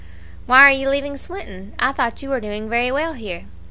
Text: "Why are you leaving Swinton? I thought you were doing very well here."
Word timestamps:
"Why 0.47 0.63
are 0.63 0.71
you 0.71 0.89
leaving 0.89 1.15
Swinton? 1.15 1.73
I 1.77 1.91
thought 1.91 2.23
you 2.23 2.29
were 2.29 2.39
doing 2.39 2.67
very 2.67 2.91
well 2.91 3.13
here." 3.13 3.45